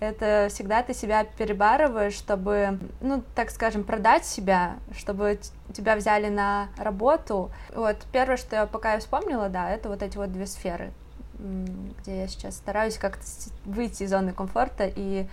Это 0.00 0.46
всегда 0.48 0.82
ты 0.82 0.94
себя 0.94 1.24
перебарываешь, 1.24 2.14
чтобы, 2.14 2.78
ну, 3.00 3.22
так 3.34 3.50
скажем, 3.50 3.82
продать 3.82 4.24
себя, 4.24 4.76
чтобы 4.96 5.40
тебя 5.72 5.96
взяли 5.96 6.28
на 6.28 6.68
работу. 6.76 7.50
Вот, 7.74 7.96
первое, 8.12 8.36
что 8.36 8.56
я 8.56 8.66
пока 8.66 8.94
я 8.94 9.00
вспомнила, 9.00 9.48
да, 9.48 9.70
это 9.70 9.88
вот 9.88 10.02
эти 10.02 10.16
вот 10.16 10.32
две 10.32 10.46
сферы, 10.46 10.92
где 11.38 12.20
я 12.20 12.28
сейчас 12.28 12.56
стараюсь 12.56 12.96
как-то 12.96 13.24
выйти 13.64 14.04
из 14.04 14.10
зоны 14.10 14.32
комфорта 14.32 14.84
и 14.86 15.26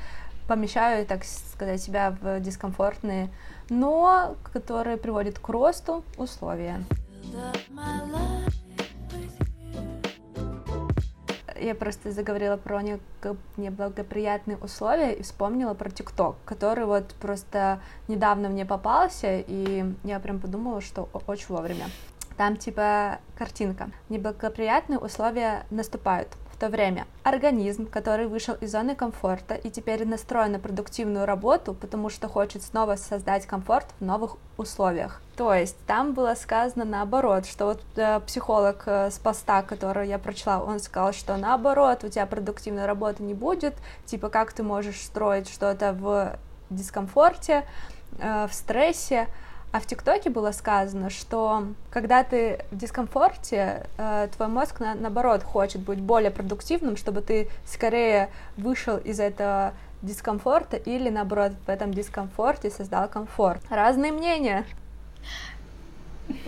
помещаю, 0.48 1.06
так 1.06 1.24
сказать, 1.24 1.82
себя 1.82 2.16
в 2.22 2.40
дискомфортные, 2.40 3.30
но 3.70 4.36
которые 4.52 4.98
приводят 4.98 5.40
к 5.40 5.50
росту 5.50 6.04
условия. 6.18 6.84
Я 11.60 11.76
просто 11.76 12.12
заговорила 12.12 12.58
про 12.58 12.82
неблагоприятные 13.58 14.58
условия 14.58 15.14
и 15.14 15.24
вспомнила 15.24 15.74
про 15.74 15.90
ТикТок, 15.90 16.36
который 16.46 16.86
вот 16.86 17.16
просто 17.22 17.80
недавно 18.08 18.50
мне 18.50 18.66
попался, 18.66 19.40
и 19.40 19.86
я 20.04 20.20
прям 20.20 20.40
подумала, 20.40 20.82
что 20.82 21.10
очень 21.28 21.48
вовремя. 21.50 21.86
Там 22.38 22.58
типа 22.58 23.20
картинка. 23.38 23.90
Неблагоприятные 24.10 25.00
условия 25.00 25.66
наступают 25.70 26.28
в 26.56 26.58
то 26.58 26.70
время 26.70 27.06
организм, 27.24 27.86
который 27.86 28.28
вышел 28.28 28.56
из 28.56 28.72
зоны 28.72 28.96
комфорта 28.96 29.56
и 29.56 29.70
теперь 29.70 30.06
настроен 30.08 30.54
на 30.54 30.60
продуктивную 30.60 31.26
работу, 31.26 31.74
потому 31.74 32.10
что 32.10 32.30
хочет 32.30 32.64
снова 32.64 32.96
создать 32.96 33.46
комфорт 33.46 33.88
в 34.00 34.06
новых 34.06 34.38
условиях. 34.58 35.22
То 35.36 35.54
есть 35.54 35.76
там 35.86 36.14
было 36.14 36.34
сказано 36.36 36.86
наоборот, 36.86 37.46
что 37.46 37.66
вот 37.66 37.82
э, 37.98 38.22
психолог 38.22 38.84
э, 38.86 39.12
с 39.12 39.20
поста, 39.20 39.64
который 39.64 40.08
я 40.08 40.18
прочла, 40.18 40.64
он 40.64 40.80
сказал, 40.80 41.12
что 41.12 41.36
наоборот, 41.36 42.06
у 42.06 42.08
тебя 42.08 42.26
продуктивной 42.26 42.86
работы 42.86 43.22
не 43.22 43.34
будет, 43.34 43.76
типа 44.06 44.30
как 44.30 44.54
ты 44.54 44.64
можешь 44.64 45.02
строить 45.02 45.50
что-то 45.50 45.92
в 45.92 46.40
дискомфорте, 46.70 47.66
э, 48.18 48.48
в 48.48 48.54
стрессе, 48.54 49.28
а 49.76 49.82
в 49.82 49.86
ТикТоке 49.86 50.30
было 50.30 50.54
сказано, 50.54 51.10
что 51.10 51.66
когда 51.92 52.24
ты 52.24 52.64
в 52.72 52.78
дискомфорте, 52.78 53.88
э, 53.98 54.30
твой 54.34 54.48
мозг, 54.48 54.80
на, 54.80 54.96
наоборот, 54.96 55.44
хочет 55.44 55.82
быть 55.82 56.00
более 56.00 56.32
продуктивным, 56.32 56.96
чтобы 56.96 57.20
ты 57.20 57.50
скорее 57.66 58.30
вышел 58.56 58.96
из 58.96 59.20
этого 59.20 59.74
дискомфорта 60.02 60.78
или, 60.78 61.10
наоборот, 61.10 61.52
в 61.66 61.70
этом 61.70 61.94
дискомфорте 61.94 62.70
создал 62.70 63.10
комфорт. 63.10 63.62
Разные 63.70 64.14
мнения. 64.14 64.66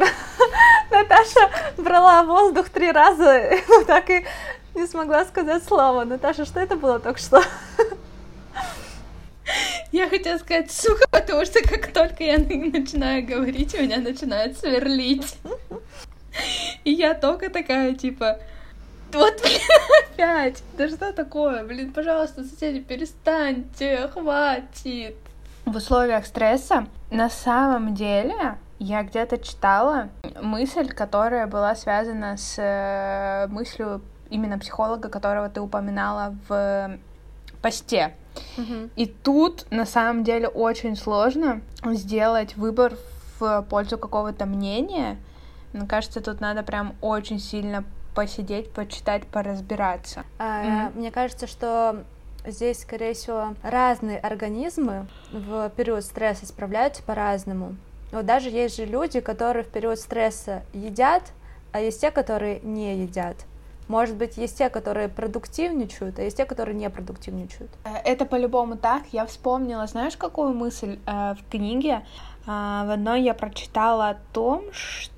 Наташа 0.90 1.50
брала 1.76 2.24
воздух 2.24 2.70
три 2.70 2.94
раза, 2.94 3.42
но 3.68 3.84
так 3.84 4.10
и 4.10 4.26
не 4.74 4.88
смогла 4.88 5.26
сказать 5.26 5.66
слово. 5.66 6.06
Наташа, 6.06 6.46
что 6.46 6.62
это 6.62 6.78
было 6.78 6.98
только 6.98 7.20
что? 7.20 7.44
Я 9.98 10.08
хотела 10.10 10.38
сказать 10.38 10.72
сука, 10.72 11.08
потому 11.10 11.44
что 11.44 11.60
как 11.68 11.92
только 11.92 12.24
я 12.24 12.38
начинаю 12.38 13.26
говорить, 13.26 13.74
меня 13.74 13.98
начинает 13.98 14.56
сверлить. 14.56 15.40
И 16.84 16.92
я 16.92 17.16
только 17.16 17.50
такая, 17.50 17.96
типа, 17.96 18.38
вот, 19.12 19.42
блин, 19.42 19.60
опять! 20.14 20.62
Да 20.78 20.88
что 20.88 21.12
такое? 21.14 21.64
Блин, 21.64 21.94
пожалуйста, 21.94 22.44
соседи, 22.44 22.80
перестаньте, 22.80 24.08
хватит. 24.14 25.16
В 25.66 25.76
условиях 25.76 26.28
стресса 26.28 26.86
на 27.10 27.32
самом 27.32 27.96
деле 27.96 28.60
я 28.78 29.02
где-то 29.02 29.40
читала 29.40 30.10
мысль, 30.40 30.90
которая 30.90 31.48
была 31.48 31.74
связана 31.74 32.38
с 32.38 32.54
э, 32.60 33.48
мыслью 33.48 34.04
именно 34.30 34.60
психолога, 34.60 35.10
которого 35.10 35.50
ты 35.50 35.60
упоминала 35.60 36.36
в 36.48 37.00
посте. 37.68 38.14
И 38.96 39.06
тут 39.06 39.66
на 39.72 39.86
самом 39.86 40.24
деле 40.24 40.48
очень 40.48 40.96
сложно 40.96 41.62
сделать 41.84 42.56
выбор 42.56 42.98
в 43.40 43.66
пользу 43.70 43.98
какого-то 43.98 44.46
мнения. 44.46 45.18
Мне 45.74 45.86
кажется, 45.86 46.22
тут 46.22 46.40
надо 46.40 46.64
прям 46.64 46.96
очень 47.02 47.40
сильно 47.40 47.84
посидеть, 48.16 48.72
почитать, 48.72 49.28
поразбираться. 49.28 50.24
А, 50.40 50.64
mm 50.64 50.98
Мне 50.98 51.12
кажется, 51.12 51.46
что 51.46 52.04
здесь, 52.46 52.82
скорее 52.82 53.14
всего, 53.14 53.54
разные 53.62 54.18
организмы 54.18 55.08
в 55.32 55.70
период 55.76 56.04
стресса 56.04 56.46
справляются 56.46 57.04
по-разному. 57.04 57.76
Вот 58.12 58.26
даже 58.26 58.50
есть 58.50 58.78
же 58.78 58.86
люди, 58.86 59.20
которые 59.20 59.64
в 59.64 59.68
период 59.68 60.00
стресса 60.00 60.64
едят, 60.74 61.24
а 61.74 61.82
есть 61.82 62.02
те, 62.02 62.10
которые 62.10 62.62
не 62.62 63.02
едят. 63.02 63.36
Может 63.88 64.16
быть, 64.16 64.38
есть 64.38 64.58
те, 64.58 64.70
которые 64.70 65.08
продуктивничают, 65.08 66.20
а 66.20 66.24
есть 66.24 66.38
те, 66.38 66.46
которые 66.46 66.76
не 66.76 66.90
продуктивничают. 66.90 67.72
Э, 67.84 67.98
это 68.04 68.26
по-любому 68.26 68.78
так. 68.78 69.04
Я 69.12 69.26
вспомнила, 69.26 69.88
знаешь, 69.88 70.18
какую 70.18 70.54
мысль 70.54 71.00
э, 71.06 71.36
в 71.36 71.50
книге? 71.50 72.06
Э, 72.46 72.84
в 72.86 72.94
одной 72.94 73.22
я 73.22 73.34
прочитала 73.34 74.10
о 74.10 74.18
том, 74.34 74.64
что 74.72 75.17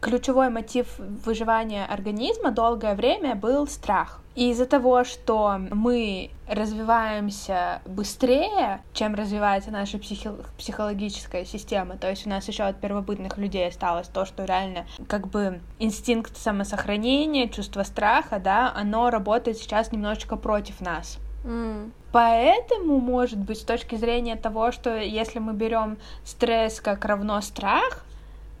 ключевой 0.00 0.50
мотив 0.50 0.86
выживания 0.98 1.84
организма 1.84 2.50
долгое 2.50 2.94
время 2.94 3.34
был 3.34 3.66
страх. 3.66 4.20
И 4.34 4.50
из-за 4.50 4.64
того, 4.64 5.04
что 5.04 5.60
мы 5.70 6.30
развиваемся 6.48 7.82
быстрее, 7.84 8.80
чем 8.94 9.14
развивается 9.14 9.70
наша 9.70 9.98
психи- 9.98 10.42
психологическая 10.56 11.44
система, 11.44 11.98
то 11.98 12.08
есть 12.08 12.26
у 12.26 12.30
нас 12.30 12.48
еще 12.48 12.62
от 12.62 12.80
первобытных 12.80 13.36
людей 13.36 13.68
осталось 13.68 14.08
то, 14.08 14.24
что 14.24 14.44
реально 14.44 14.86
как 15.06 15.28
бы 15.28 15.60
инстинкт 15.78 16.36
самосохранения, 16.38 17.48
чувство 17.48 17.82
страха, 17.82 18.38
да, 18.38 18.72
оно 18.74 19.10
работает 19.10 19.58
сейчас 19.58 19.92
немножечко 19.92 20.36
против 20.36 20.80
нас. 20.80 21.18
Mm. 21.44 21.90
Поэтому, 22.12 23.00
может 23.00 23.38
быть, 23.38 23.58
с 23.58 23.64
точки 23.64 23.96
зрения 23.96 24.36
того, 24.36 24.70
что 24.72 24.96
если 24.96 25.38
мы 25.38 25.54
берем 25.54 25.98
стресс 26.24 26.80
как 26.80 27.04
равно 27.04 27.40
страх, 27.40 28.04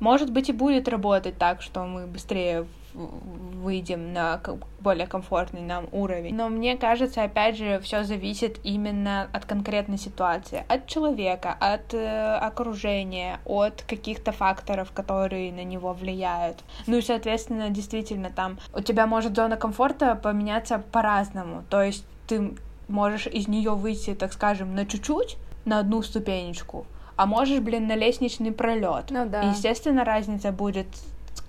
может 0.02 0.32
быть 0.32 0.48
и 0.48 0.52
будет 0.52 0.88
работать 0.88 1.38
так, 1.38 1.62
что 1.62 1.84
мы 1.84 2.06
быстрее 2.06 2.66
выйдем 2.92 4.12
на 4.12 4.40
более 4.80 5.06
комфортный 5.06 5.62
нам 5.62 5.86
уровень. 5.92 6.34
Но 6.34 6.48
мне 6.48 6.76
кажется, 6.76 7.22
опять 7.22 7.56
же, 7.56 7.80
все 7.80 8.02
зависит 8.02 8.58
именно 8.64 9.28
от 9.32 9.46
конкретной 9.46 9.98
ситуации, 9.98 10.64
от 10.68 10.88
человека, 10.88 11.56
от 11.58 11.94
э, 11.94 12.36
окружения, 12.36 13.38
от 13.46 13.82
каких-то 13.82 14.32
факторов, 14.32 14.90
которые 14.92 15.52
на 15.52 15.64
него 15.64 15.92
влияют. 15.92 16.64
Ну 16.86 16.98
и, 16.98 17.02
соответственно, 17.02 17.70
действительно, 17.70 18.30
там 18.30 18.58
у 18.74 18.80
тебя 18.80 19.06
может 19.06 19.36
зона 19.36 19.56
комфорта 19.56 20.16
поменяться 20.16 20.82
по-разному. 20.90 21.62
То 21.70 21.80
есть 21.80 22.04
ты 22.26 22.54
можешь 22.88 23.28
из 23.28 23.46
нее 23.46 23.70
выйти, 23.70 24.14
так 24.14 24.32
скажем, 24.32 24.74
на 24.74 24.84
чуть-чуть, 24.84 25.38
на 25.64 25.78
одну 25.78 26.02
ступенечку, 26.02 26.86
а 27.16 27.26
можешь, 27.26 27.60
блин, 27.60 27.86
на 27.86 27.96
лестничный 27.96 28.52
пролет. 28.52 29.10
Ну 29.10 29.26
да. 29.26 29.42
естественно, 29.42 30.04
разница 30.04 30.52
будет 30.52 30.86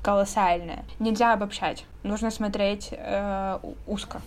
колоссальная. 0.02 0.84
Нельзя 1.00 1.34
обобщать. 1.34 1.86
Нужно 2.04 2.30
смотреть 2.32 2.90
э, 2.92 3.60
узко. 3.88 4.22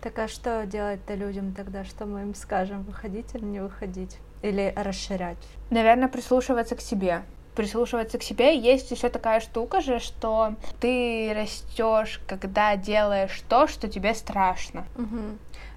Так 0.00 0.18
а 0.18 0.28
что 0.28 0.64
делать-то 0.64 1.14
людям 1.14 1.52
тогда? 1.52 1.84
Что 1.84 2.06
мы 2.06 2.22
им 2.22 2.34
скажем? 2.34 2.82
Выходить 2.84 3.34
или 3.34 3.44
не 3.44 3.60
выходить? 3.60 4.16
Или 4.42 4.72
расширять? 4.74 5.36
Наверное, 5.68 6.08
прислушиваться 6.08 6.74
к 6.74 6.80
себе. 6.80 7.22
Прислушиваться 7.54 8.18
к 8.18 8.22
себе. 8.22 8.56
Есть 8.56 8.90
еще 8.90 9.08
такая 9.08 9.40
штука 9.40 9.80
же, 9.80 9.98
что 9.98 10.54
ты 10.80 11.32
растешь, 11.34 12.20
когда 12.26 12.76
делаешь 12.76 13.42
то, 13.48 13.66
что 13.66 13.88
тебе 13.88 14.14
страшно. 14.14 14.84
Угу. 14.96 15.20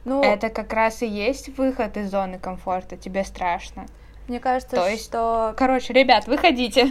Ну, 0.05 0.21
это 0.21 0.49
как 0.49 0.73
раз 0.73 1.01
и 1.01 1.07
есть 1.07 1.57
выход 1.57 1.97
из 1.97 2.11
зоны 2.11 2.37
комфорта. 2.39 2.97
Тебе 2.97 3.23
страшно. 3.23 3.85
Мне 4.27 4.39
кажется, 4.39 4.75
То 4.75 4.87
есть, 4.87 5.05
что 5.05 5.53
короче, 5.57 5.93
ребят, 5.93 6.27
выходите. 6.27 6.87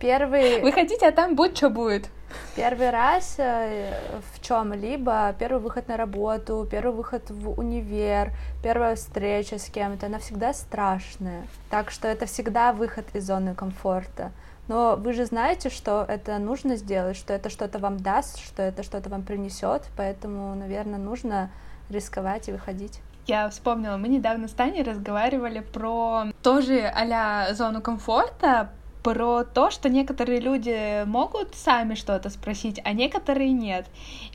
первый 0.00 0.60
Выходите, 0.60 1.08
а 1.08 1.12
там 1.12 1.34
будь 1.34 1.56
что 1.56 1.70
будет. 1.70 2.10
Первый 2.56 2.90
раз 2.90 3.36
э, 3.38 3.92
в 4.32 4.40
чем-либо, 4.40 5.34
первый 5.38 5.60
выход 5.60 5.88
на 5.88 5.96
работу, 5.96 6.66
первый 6.70 6.94
выход 6.94 7.30
в 7.30 7.58
универ, 7.58 8.32
первая 8.62 8.96
встреча 8.96 9.58
с 9.58 9.66
кем-то, 9.70 10.06
она 10.06 10.18
всегда 10.18 10.52
страшная. 10.52 11.46
Так 11.70 11.90
что 11.90 12.08
это 12.08 12.26
всегда 12.26 12.72
выход 12.72 13.06
из 13.14 13.26
зоны 13.26 13.54
комфорта. 13.54 14.32
Но 14.66 14.96
вы 14.96 15.14
же 15.14 15.24
знаете, 15.24 15.70
что 15.70 16.04
это 16.06 16.38
нужно 16.38 16.76
сделать, 16.76 17.16
что 17.16 17.32
это 17.32 17.48
что-то 17.48 17.78
вам 17.78 17.98
даст, 17.98 18.38
что 18.38 18.62
это 18.62 18.82
что-то 18.82 19.08
вам 19.08 19.22
принесет, 19.22 19.84
поэтому, 19.96 20.54
наверное, 20.54 20.98
нужно 20.98 21.50
рисковать 21.88 22.48
и 22.48 22.52
выходить. 22.52 23.00
Я 23.26 23.50
вспомнила, 23.50 23.96
мы 23.98 24.08
недавно 24.08 24.48
с 24.48 24.52
Таней 24.52 24.82
разговаривали 24.82 25.60
про 25.60 26.24
тоже 26.42 26.86
а 26.86 27.52
зону 27.52 27.82
комфорта, 27.82 28.70
про 29.02 29.44
то, 29.44 29.70
что 29.70 29.88
некоторые 29.88 30.40
люди 30.40 31.04
могут 31.04 31.54
сами 31.54 31.94
что-то 31.94 32.30
спросить, 32.30 32.80
а 32.84 32.92
некоторые 32.92 33.52
нет. 33.52 33.86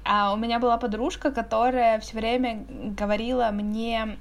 А 0.03 0.33
у 0.33 0.37
меня 0.37 0.59
была 0.59 0.77
подружка, 0.77 1.31
которая 1.31 1.99
все 1.99 2.17
время 2.17 2.65
говорила 2.69 3.49
мне, 3.51 4.17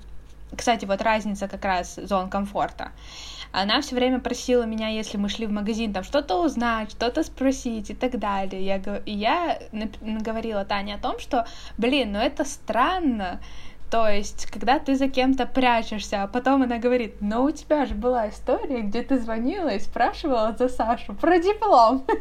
кстати, 0.57 0.85
вот 0.85 1.01
разница 1.03 1.49
как 1.49 1.65
раз 1.65 1.97
зон 1.97 2.29
комфорта. 2.29 2.93
Она 3.53 3.83
все 3.83 3.95
время 3.95 4.19
просила 4.19 4.63
меня, 4.63 4.89
если 4.89 5.19
мы 5.19 5.29
шли 5.29 5.47
в 5.47 5.53
магазин, 5.53 5.93
там 5.93 6.05
что-то 6.05 6.43
узнать, 6.43 6.91
что-то 6.91 7.23
спросить 7.23 7.91
и 7.91 7.95
так 7.95 8.19
далее. 8.19 8.65
Я, 8.65 9.03
я 9.05 9.59
говорила 9.93 10.65
Тане 10.65 10.95
о 10.95 10.99
том, 10.99 11.19
что, 11.19 11.47
блин, 11.77 12.13
ну 12.13 12.19
это 12.19 12.47
странно, 12.47 13.41
то 13.93 14.09
есть, 14.09 14.47
когда 14.47 14.79
ты 14.79 14.97
за 14.97 15.09
кем-то 15.09 15.45
прячешься, 15.45 16.23
а 16.23 16.27
потом 16.27 16.63
она 16.63 16.79
говорит, 16.79 17.17
ну 17.21 17.45
у 17.45 17.51
тебя 17.51 17.85
же 17.85 17.95
была 17.95 18.31
история, 18.31 18.81
где 18.81 19.03
ты 19.03 19.19
звонила 19.19 19.69
и 19.69 19.79
спрашивала 19.81 20.57
за 20.59 20.71
Сашу 20.71 21.15
про 21.15 21.39
диплом. 21.39 22.05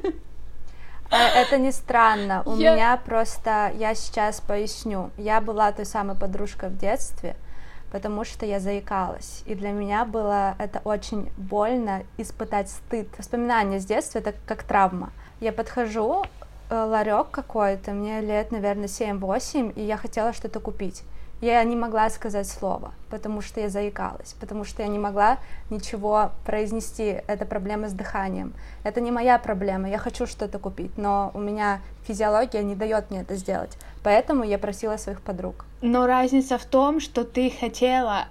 Э, 1.13 1.42
это 1.42 1.58
не 1.58 1.74
странно. 1.74 2.42
У 2.46 2.56
я... 2.56 2.74
меня 2.74 2.96
просто, 2.96 3.74
я 3.78 3.96
сейчас 3.96 4.40
поясню, 4.40 5.12
я 5.18 5.42
была 5.42 5.74
той 5.74 5.86
самой 5.86 6.16
подружкой 6.16 6.70
в 6.70 6.78
детстве, 6.78 7.36
потому 7.92 8.24
что 8.24 8.46
я 8.46 8.62
заикалась. 8.62 9.44
И 9.46 9.54
для 9.54 9.72
меня 9.72 10.06
было 10.06 10.56
это 10.58 10.80
очень 10.86 11.30
больно 11.36 12.04
испытать 12.18 12.70
стыд. 12.70 13.10
Воспоминания 13.18 13.82
с 13.82 13.86
детства 13.86 14.20
это 14.20 14.34
как 14.46 14.63
травма. 14.63 15.12
Я 15.42 15.51
подхожу, 15.51 16.24
э, 16.70 16.82
ларек 16.82 17.30
какой-то, 17.30 17.92
мне 17.92 18.22
лет, 18.22 18.54
наверное, 18.54 18.88
7-8, 18.88 19.74
и 19.75 19.82
я 19.82 19.98
хотела 19.98 20.32
что-то 20.32 20.62
купить 20.62 21.04
я 21.41 21.63
не 21.63 21.75
могла 21.75 22.10
сказать 22.10 22.48
слово, 22.48 22.93
потому 23.10 23.41
что 23.41 23.60
я 23.60 23.69
заикалась, 23.69 24.36
потому 24.39 24.63
что 24.63 24.83
я 24.83 24.88
не 24.88 25.00
могла 25.00 25.39
ничего 25.69 26.31
произнести. 26.45 27.21
Это 27.27 27.45
проблема 27.45 27.89
с 27.89 27.93
дыханием. 27.93 28.53
Это 28.83 29.01
не 29.01 29.12
моя 29.12 29.39
проблема, 29.39 29.89
я 29.89 29.98
хочу 29.98 30.27
что-то 30.27 30.60
купить, 30.60 30.98
но 30.98 31.31
у 31.33 31.39
меня 31.39 31.81
физиология 32.07 32.63
не 32.63 32.75
дает 32.75 33.10
мне 33.10 33.21
это 33.21 33.36
сделать. 33.36 33.77
Поэтому 34.03 34.43
я 34.43 34.57
просила 34.57 34.98
своих 34.98 35.21
подруг. 35.21 35.65
Но 35.81 36.05
разница 36.05 36.57
в 36.57 36.65
том, 36.65 37.00
что 37.00 37.24
ты 37.24 37.50
хотела 37.50 38.27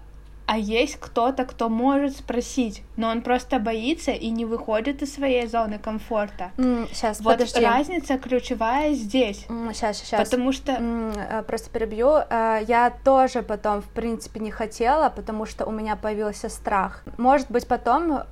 а 0.51 0.59
есть 0.59 0.97
кто-то, 0.97 1.45
кто 1.45 1.69
может 1.69 2.17
спросить, 2.17 2.83
но 2.97 3.11
он 3.11 3.23
просто 3.23 3.61
боится 3.61 4.11
и 4.11 4.31
не 4.31 4.45
выходит 4.45 5.01
из 5.01 5.15
своей 5.15 5.47
зоны 5.47 5.79
комфорта. 5.79 6.51
Mm, 6.57 6.89
сейчас, 6.93 7.21
вот 7.21 7.35
подожди. 7.35 7.65
разница 7.65 8.19
ключевая 8.19 8.95
здесь. 8.95 9.47
Mm, 9.49 9.73
сейчас, 9.73 9.99
сейчас. 9.99 10.29
Потому 10.29 10.51
что... 10.51 10.73
Mm, 10.73 11.45
просто 11.45 11.71
перебью. 11.71 12.17
Э, 12.29 12.65
я 12.67 12.93
тоже 13.05 13.43
потом, 13.43 13.81
в 13.81 13.89
принципе, 13.91 14.41
не 14.41 14.51
хотела, 14.51 15.09
потому 15.11 15.47
что 15.47 15.67
у 15.67 15.71
меня 15.71 15.95
появился 15.95 16.49
страх. 16.49 17.05
Может 17.17 17.49
быть, 17.49 17.69
потом, 17.69 18.25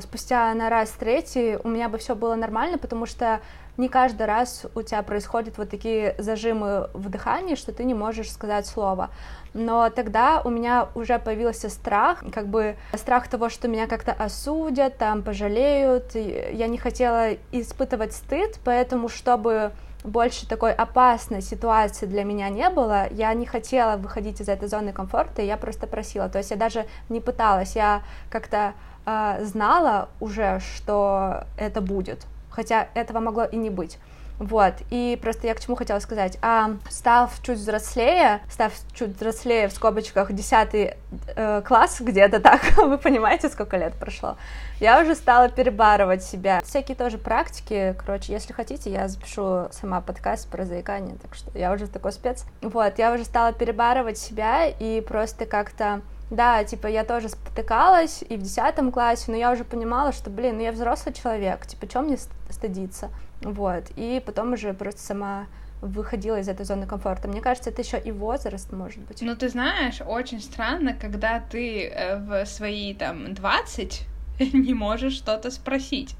спустя 0.00 0.52
на 0.54 0.68
раз 0.68 0.90
третий, 0.90 1.56
у 1.62 1.68
меня 1.68 1.88
бы 1.88 1.98
все 1.98 2.16
было 2.16 2.34
нормально, 2.34 2.78
потому 2.78 3.06
что 3.06 3.40
не 3.78 3.88
каждый 3.88 4.26
раз 4.26 4.66
у 4.74 4.82
тебя 4.82 5.02
происходят 5.02 5.56
вот 5.56 5.70
такие 5.70 6.14
зажимы 6.18 6.90
в 6.92 7.08
дыхании, 7.08 7.54
что 7.54 7.72
ты 7.72 7.84
не 7.84 7.94
можешь 7.94 8.30
сказать 8.30 8.66
слово. 8.66 9.10
Но 9.54 9.88
тогда 9.88 10.42
у 10.44 10.50
меня 10.50 10.88
уже 10.94 11.18
появился 11.18 11.70
страх, 11.70 12.24
как 12.32 12.48
бы 12.48 12.76
страх 12.94 13.28
того, 13.28 13.48
что 13.48 13.68
меня 13.68 13.86
как-то 13.86 14.12
осудят, 14.12 14.98
там 14.98 15.22
пожалеют. 15.22 16.14
Я 16.14 16.66
не 16.66 16.76
хотела 16.76 17.34
испытывать 17.52 18.12
стыд, 18.12 18.58
поэтому 18.64 19.08
чтобы 19.08 19.72
больше 20.04 20.48
такой 20.48 20.72
опасной 20.72 21.42
ситуации 21.42 22.06
для 22.06 22.24
меня 22.24 22.48
не 22.48 22.68
было, 22.70 23.08
я 23.12 23.32
не 23.34 23.46
хотела 23.46 23.96
выходить 23.96 24.40
из 24.40 24.48
этой 24.48 24.68
зоны 24.68 24.92
комфорта, 24.92 25.42
я 25.42 25.56
просто 25.56 25.86
просила, 25.86 26.28
то 26.28 26.38
есть 26.38 26.50
я 26.50 26.56
даже 26.56 26.86
не 27.08 27.20
пыталась, 27.20 27.74
я 27.74 28.02
как-то 28.30 28.74
э, 29.06 29.44
знала 29.44 30.08
уже, 30.20 30.60
что 30.60 31.44
это 31.58 31.80
будет, 31.80 32.26
хотя 32.58 32.88
этого 32.94 33.20
могло 33.20 33.44
и 33.44 33.56
не 33.56 33.70
быть. 33.70 33.98
Вот, 34.40 34.74
и 34.90 35.16
просто 35.22 35.46
я 35.46 35.54
к 35.54 35.60
чему 35.60 35.76
хотела 35.76 36.00
сказать. 36.00 36.38
А, 36.42 36.72
став 36.90 37.32
чуть 37.40 37.58
взрослее, 37.58 38.40
став 38.50 38.72
чуть 38.94 39.16
взрослее 39.16 39.68
в 39.68 39.72
скобочках 39.72 40.32
10 40.32 40.96
э, 41.36 41.62
класс 41.64 42.00
где-то 42.00 42.40
так, 42.40 42.62
вы 42.76 42.98
понимаете, 42.98 43.48
сколько 43.48 43.76
лет 43.76 43.94
прошло, 43.94 44.36
я 44.80 45.00
уже 45.00 45.14
стала 45.14 45.48
перебарывать 45.48 46.24
себя. 46.24 46.60
Всякие 46.64 46.96
тоже 46.96 47.18
практики, 47.18 47.94
короче, 48.04 48.32
если 48.32 48.52
хотите, 48.52 48.90
я 48.90 49.06
запишу 49.06 49.68
сама 49.70 50.00
подкаст 50.00 50.50
про 50.50 50.64
заикание, 50.64 51.16
так 51.22 51.36
что 51.36 51.56
я 51.56 51.72
уже 51.72 51.86
такой 51.86 52.10
спец. 52.10 52.44
Вот, 52.60 52.98
я 52.98 53.12
уже 53.12 53.24
стала 53.24 53.52
перебарывать 53.52 54.18
себя 54.18 54.66
и 54.66 55.00
просто 55.00 55.46
как-то 55.46 56.00
да, 56.30 56.62
типа, 56.62 56.88
я 56.88 57.04
тоже 57.04 57.30
спотыкалась 57.30 58.22
и 58.28 58.36
в 58.36 58.42
десятом 58.42 58.92
классе, 58.92 59.24
но 59.28 59.36
я 59.36 59.50
уже 59.50 59.64
понимала, 59.64 60.12
что, 60.12 60.28
блин, 60.28 60.56
ну 60.56 60.62
я 60.62 60.72
взрослый 60.72 61.14
человек, 61.14 61.66
типа, 61.66 61.86
чем 61.86 62.04
мне 62.04 62.18
стыдиться? 62.50 63.10
Вот, 63.42 63.84
и 63.96 64.22
потом 64.24 64.52
уже 64.52 64.72
просто 64.74 65.00
сама 65.00 65.46
выходила 65.80 66.40
из 66.40 66.48
этой 66.48 66.64
зоны 66.66 66.86
комфорта. 66.86 67.28
Мне 67.28 67.40
кажется, 67.40 67.70
это 67.70 67.82
еще 67.82 67.98
и 67.98 68.10
возраст, 68.10 68.72
может 68.72 69.00
быть. 69.00 69.22
Ну, 69.22 69.36
ты 69.36 69.48
знаешь, 69.48 70.00
очень 70.04 70.40
странно, 70.40 70.92
когда 70.92 71.40
ты 71.40 71.86
э, 71.86 72.18
в 72.18 72.46
свои, 72.46 72.94
там, 72.94 73.34
20 73.34 74.06
не 74.52 74.74
можешь 74.74 75.14
что-то 75.14 75.50
спросить. 75.50 76.16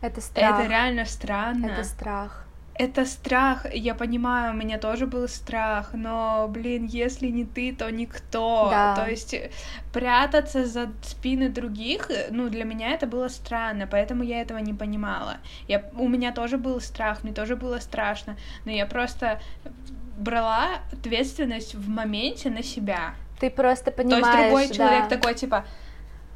Это 0.00 0.20
страх. 0.20 0.60
Это 0.60 0.68
реально 0.68 1.04
странно. 1.04 1.66
Это 1.66 1.84
страх. 1.84 2.46
Это 2.74 3.04
страх, 3.04 3.66
я 3.74 3.94
понимаю, 3.94 4.54
у 4.54 4.56
меня 4.56 4.78
тоже 4.78 5.06
был 5.06 5.28
страх, 5.28 5.90
но, 5.92 6.48
блин, 6.48 6.86
если 6.86 7.28
не 7.28 7.44
ты, 7.44 7.74
то 7.74 7.90
никто. 7.90 8.68
Да. 8.70 8.96
То 8.96 9.10
есть 9.10 9.36
прятаться 9.92 10.64
за 10.64 10.90
спины 11.02 11.50
других, 11.50 12.10
ну, 12.30 12.48
для 12.48 12.64
меня 12.64 12.92
это 12.94 13.06
было 13.06 13.28
странно, 13.28 13.86
поэтому 13.86 14.22
я 14.22 14.40
этого 14.40 14.58
не 14.58 14.72
понимала. 14.72 15.36
Я, 15.68 15.84
у 15.96 16.08
меня 16.08 16.32
тоже 16.32 16.56
был 16.56 16.80
страх, 16.80 17.24
мне 17.24 17.34
тоже 17.34 17.56
было 17.56 17.78
страшно, 17.78 18.36
но 18.64 18.72
я 18.72 18.86
просто 18.86 19.40
брала 20.16 20.80
ответственность 20.92 21.74
в 21.74 21.88
моменте 21.88 22.48
на 22.48 22.62
себя. 22.62 23.14
Ты 23.38 23.50
просто 23.50 23.90
понимаешь, 23.90 24.24
То 24.24 24.30
есть 24.30 24.42
другой 24.44 24.68
да. 24.68 24.74
человек 24.74 25.08
такой, 25.08 25.34
типа, 25.34 25.64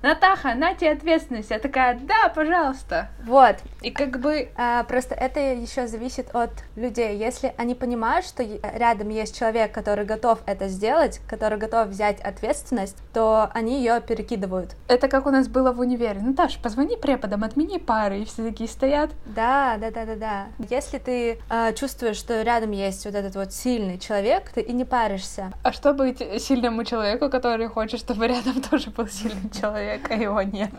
Натаха, 0.06 0.54
на 0.54 0.74
тебе 0.74 0.92
ответственность. 0.92 1.50
Я 1.50 1.58
такая, 1.58 1.98
да, 2.00 2.28
пожалуйста. 2.32 3.08
Вот. 3.24 3.56
И 3.82 3.90
как 3.90 4.20
бы... 4.20 4.50
А, 4.56 4.84
просто 4.84 5.16
это 5.16 5.40
еще 5.40 5.88
зависит 5.88 6.32
от 6.32 6.50
людей. 6.76 7.16
Если 7.16 7.52
они 7.56 7.74
понимают, 7.74 8.24
что 8.24 8.44
рядом 8.44 9.08
есть 9.08 9.36
человек, 9.36 9.72
который 9.72 10.04
готов 10.04 10.38
это 10.46 10.68
сделать, 10.68 11.20
который 11.28 11.58
готов 11.58 11.88
взять 11.88 12.20
ответственность, 12.20 12.96
то 13.12 13.50
они 13.52 13.78
ее 13.78 14.00
перекидывают. 14.00 14.76
Это 14.86 15.08
как 15.08 15.26
у 15.26 15.30
нас 15.30 15.48
было 15.48 15.72
в 15.72 15.80
универе. 15.80 16.20
Наташа, 16.20 16.60
позвони 16.60 16.96
преподам, 16.96 17.42
отмени 17.42 17.78
пары, 17.78 18.20
и 18.20 18.24
все 18.24 18.44
такие 18.44 18.68
стоят. 18.68 19.10
Да, 19.24 19.76
да, 19.80 19.90
да, 19.90 20.04
да, 20.04 20.14
да. 20.14 20.46
Если 20.70 20.98
ты 20.98 21.40
э, 21.50 21.72
чувствуешь, 21.74 22.16
что 22.16 22.42
рядом 22.42 22.70
есть 22.70 23.04
вот 23.06 23.14
этот 23.16 23.34
вот 23.34 23.52
сильный 23.52 23.98
человек, 23.98 24.50
ты 24.54 24.60
и 24.60 24.72
не 24.72 24.84
паришься. 24.84 25.52
А 25.64 25.72
что 25.72 25.92
быть 25.94 26.18
сильному 26.40 26.84
человеку, 26.84 27.28
который 27.28 27.66
хочет, 27.66 27.98
чтобы 27.98 28.28
рядом 28.28 28.62
тоже 28.70 28.90
был 28.90 29.08
сильный 29.08 29.50
человек? 29.50 29.95
Человека, 29.96 30.14
его 30.14 30.42
нет. 30.42 30.70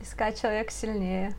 Искать 0.00 0.40
человека 0.40 0.70
сильнее. 0.70 1.34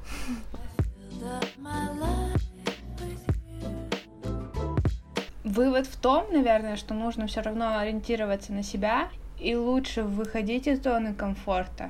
Вывод 5.44 5.88
в 5.88 5.98
том, 5.98 6.26
наверное, 6.32 6.76
что 6.76 6.94
нужно 6.94 7.28
все 7.28 7.42
равно 7.42 7.80
ориентироваться 7.80 8.54
на 8.54 8.63
себя 8.63 9.10
и 9.39 9.56
лучше 9.56 10.04
выходить 10.04 10.68
из 10.68 10.82
зоны 10.82 11.13
комфорта, 11.13 11.89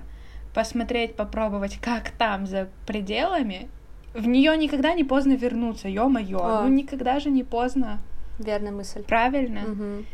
посмотреть, 0.54 1.15
попробовать, 1.15 1.78
как 1.78 2.12
там 2.12 2.45
за 2.45 2.69
пределами. 2.88 3.69
В 4.13 4.28
нее 4.28 4.56
никогда 4.58 4.93
не 4.93 5.04
поздно 5.04 5.34
вернуться, 5.34 5.88
ё-моё, 5.88 6.62
ну 6.63 6.67
никогда 6.69 7.19
же 7.19 7.30
не 7.30 7.43
поздно. 7.43 7.99
Верная 8.39 8.71
мысль. 8.71 9.04
Правильно. 9.04 9.62
Угу. 9.62 10.06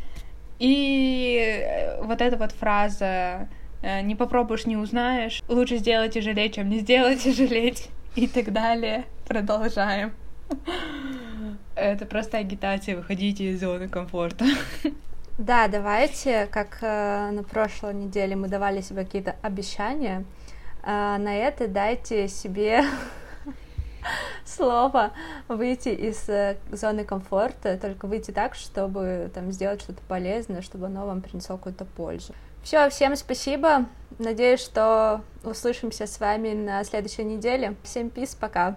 И 0.59 1.97
вот 2.01 2.21
эта 2.21 2.37
вот 2.37 2.51
фраза 2.51 2.97
Э, 3.37 3.45
не 4.03 4.15
попробуешь, 4.15 4.65
не 4.65 4.77
узнаешь. 4.77 5.41
Лучше 5.47 5.77
сделать 5.77 6.15
и 6.17 6.21
жалеть, 6.21 6.55
чем 6.55 6.69
не 6.69 6.79
сделать 6.79 7.25
и 7.25 7.33
жалеть. 7.33 7.89
и 8.15 8.27
так 8.27 8.51
далее. 8.51 9.05
Продолжаем. 9.27 10.13
Это 11.75 12.05
просто 12.05 12.37
агитация, 12.37 12.95
выходите 12.95 13.45
из 13.51 13.59
зоны 13.59 13.89
комфорта. 13.89 14.45
Да, 15.37 15.67
давайте, 15.67 16.47
как 16.47 16.77
э, 16.81 17.29
на 17.31 17.43
прошлой 17.43 17.93
неделе 17.93 18.37
мы 18.37 18.47
давали 18.47 18.79
себе 18.79 19.03
какие-то 19.03 19.35
обещания, 19.41 20.23
э, 20.81 20.85
на 20.87 21.35
это 21.35 21.67
дайте 21.67 22.29
себе 22.29 22.85
слово 24.45 25.11
выйти 25.49 25.89
из 25.89 26.29
э, 26.29 26.55
зоны 26.71 27.03
комфорта, 27.03 27.77
только 27.77 28.05
выйти 28.07 28.31
так, 28.31 28.55
чтобы 28.55 29.29
там 29.33 29.51
сделать 29.51 29.81
что-то 29.81 30.01
полезное, 30.07 30.61
чтобы 30.61 30.85
оно 30.85 31.05
вам 31.05 31.21
принесло 31.21 31.57
какую-то 31.57 31.83
пользу. 31.83 32.33
Все, 32.65 32.89
всем 32.89 33.15
спасибо. 33.15 33.85
Надеюсь, 34.17 34.59
что 34.59 35.21
услышимся 35.43 36.07
с 36.07 36.19
вами 36.19 36.53
на 36.53 36.83
следующей 36.83 37.23
неделе. 37.23 37.75
Всем 37.83 38.09
пис, 38.09 38.33
пока. 38.33 38.75